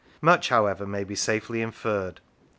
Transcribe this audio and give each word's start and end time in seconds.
Much, 0.19 0.49
however, 0.49 0.87
may 0.87 1.03
be 1.03 1.13
safely 1.13 1.61
inferred. 1.61 2.21